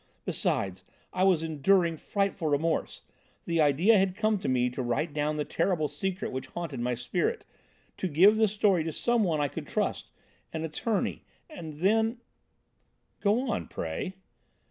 Besides, 0.25 0.83
I 1.13 1.23
was 1.23 1.43
enduring 1.43 1.95
frightful 1.95 2.47
remorse. 2.47 3.03
The 3.45 3.61
idea 3.61 3.99
had 3.99 4.15
come 4.15 4.39
to 4.39 4.49
me 4.49 4.67
to 4.71 4.81
write 4.81 5.13
down 5.13 5.35
the 5.35 5.45
terrible 5.45 5.87
secret 5.87 6.31
which 6.31 6.47
haunted 6.47 6.79
my 6.79 6.95
spirit, 6.95 7.45
to 7.97 8.07
give 8.07 8.37
the 8.37 8.47
story 8.47 8.83
to 8.85 8.93
some 8.93 9.23
one 9.23 9.39
I 9.39 9.47
could 9.47 9.67
trust, 9.67 10.09
an 10.53 10.63
attorney, 10.63 11.21
and 11.51 11.81
then" 11.81 12.17
"Go 13.21 13.47
on, 13.47 13.67
pray!" 13.67 14.13